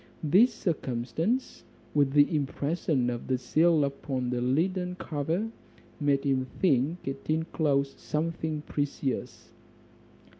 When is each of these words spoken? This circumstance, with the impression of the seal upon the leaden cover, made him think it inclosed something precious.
This 0.23 0.51
circumstance, 0.51 1.63
with 1.93 2.13
the 2.13 2.35
impression 2.35 3.11
of 3.11 3.27
the 3.27 3.37
seal 3.37 3.83
upon 3.83 4.31
the 4.31 4.41
leaden 4.41 4.95
cover, 4.95 5.47
made 5.99 6.23
him 6.23 6.47
think 6.57 7.07
it 7.07 7.29
inclosed 7.29 7.99
something 7.99 8.63
precious. 8.63 9.51